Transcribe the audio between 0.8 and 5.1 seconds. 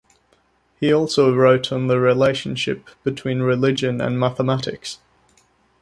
also wrote on the relationship between religion and mathematics.